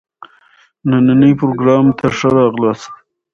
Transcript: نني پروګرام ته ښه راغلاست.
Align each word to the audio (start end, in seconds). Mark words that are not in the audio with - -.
نني 1.07 1.31
پروګرام 1.39 1.85
ته 1.97 2.07
ښه 2.17 2.27
راغلاست. 2.37 2.93